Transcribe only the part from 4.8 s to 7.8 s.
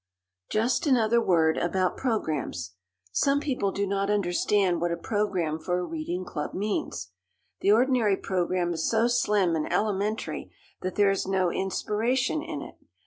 what a program for a reading club means. The